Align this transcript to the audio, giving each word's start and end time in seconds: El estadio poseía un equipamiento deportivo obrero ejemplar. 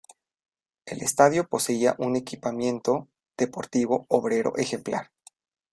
El 0.87 1.03
estadio 1.03 1.47
poseía 1.47 1.93
un 1.99 2.15
equipamiento 2.15 3.07
deportivo 3.37 4.07
obrero 4.09 4.57
ejemplar. 4.57 5.11